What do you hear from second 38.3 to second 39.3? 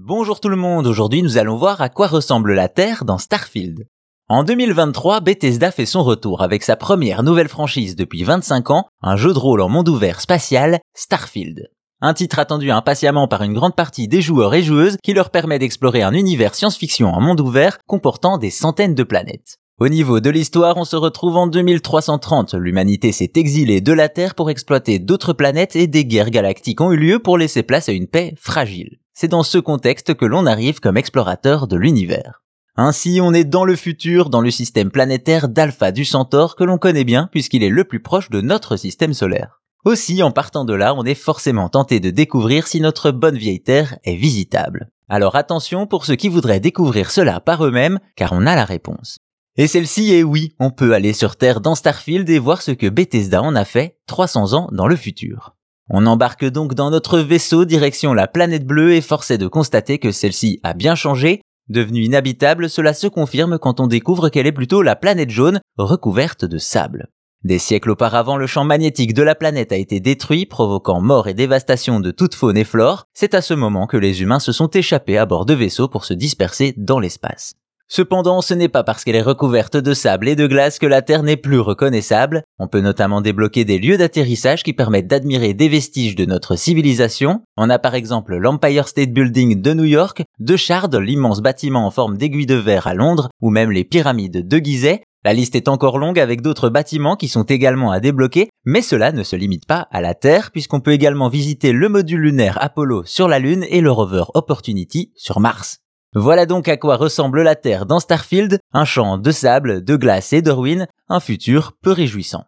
de notre système